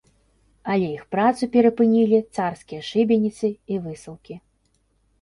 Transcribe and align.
Але 0.75 0.87
іх 0.93 1.03
працу 1.17 1.43
перапынілі 1.57 2.23
царскія 2.39 2.81
шыбеніцы 2.91 3.55
і 3.55 3.73
высылкі. 3.89 4.35